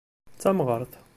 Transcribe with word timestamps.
D 0.35 0.37
tamɣart. 0.43 0.93